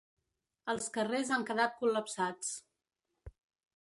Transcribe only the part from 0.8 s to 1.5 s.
carrers han